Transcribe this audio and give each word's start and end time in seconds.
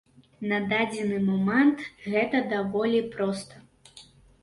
На 0.51 0.57
дадзены 0.71 1.19
момант 1.27 1.85
гэта 2.11 2.43
даволі 2.57 3.07
проста. 3.15 3.67